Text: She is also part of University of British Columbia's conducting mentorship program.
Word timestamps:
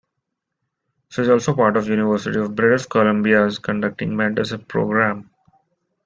She 1.09 1.21
is 1.21 1.29
also 1.29 1.53
part 1.55 1.77
of 1.77 1.87
University 1.87 2.39
of 2.39 2.55
British 2.55 2.87
Columbia's 2.87 3.59
conducting 3.59 4.09
mentorship 4.13 4.67
program. 4.67 5.29